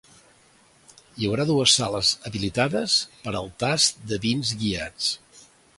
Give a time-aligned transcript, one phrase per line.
[1.19, 5.17] Hi haurà dues sales habilitades per als tasts de vins guiats.